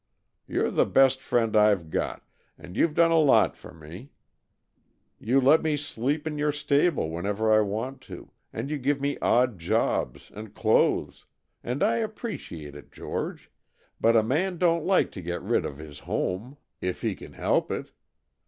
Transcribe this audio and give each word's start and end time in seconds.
You're 0.47 0.71
the 0.71 0.87
best 0.87 1.19
friend 1.21 1.55
I've 1.55 1.91
got, 1.91 2.25
and 2.57 2.75
you've 2.75 2.95
done 2.95 3.11
a 3.11 3.19
lot 3.19 3.55
for 3.55 3.71
me 3.71 4.09
you 5.19 5.39
let 5.39 5.61
me 5.61 5.77
sleep 5.77 6.25
in 6.25 6.39
your 6.39 6.51
stable 6.51 7.11
whenever 7.11 7.53
I 7.53 7.59
want 7.61 8.01
to, 8.09 8.31
and 8.51 8.71
you 8.71 8.79
give 8.79 8.99
me 8.99 9.19
odd 9.19 9.59
jobs, 9.59 10.31
and 10.33 10.55
clothes 10.55 11.27
and 11.63 11.83
I 11.83 11.97
appreciate 11.97 12.73
it, 12.73 12.91
George, 12.91 13.51
but 13.99 14.15
a 14.15 14.23
man 14.23 14.57
don't 14.57 14.87
like 14.87 15.11
to 15.11 15.21
get 15.21 15.43
rid 15.43 15.65
of 15.67 15.77
his 15.77 15.99
home, 15.99 16.57
if 16.81 17.01
he 17.03 17.13
can 17.13 17.33
help 17.33 17.69
it. 17.71 17.91